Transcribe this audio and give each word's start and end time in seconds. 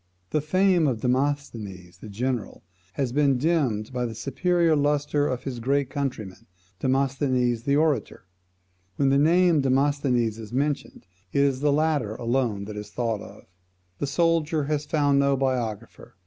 The 0.31 0.41
fame 0.41 0.87
of 0.87 1.01
Demosthenes 1.01 1.99
the 1.99 2.09
general, 2.09 2.63
has 2.93 3.11
been 3.11 3.37
dimmed 3.37 3.93
by 3.93 4.07
the 4.07 4.15
superior 4.15 4.75
lustre 4.75 5.27
of 5.27 5.43
his 5.43 5.59
great 5.59 5.91
countryman, 5.91 6.47
Demosthenes 6.79 7.61
the 7.65 7.75
orator. 7.75 8.25
When 8.95 9.09
the 9.09 9.19
name 9.19 9.57
of 9.57 9.61
Demosthenes 9.61 10.39
is 10.39 10.51
mentioned, 10.51 11.05
it 11.31 11.41
is 11.43 11.59
the 11.59 11.71
latter 11.71 12.15
alone 12.15 12.65
that 12.65 12.77
is 12.77 12.89
thought 12.89 13.21
of. 13.21 13.43
The 13.99 14.07
soldier 14.07 14.63
has 14.63 14.87
found 14.87 15.19
no 15.19 15.37
biographer. 15.37 16.15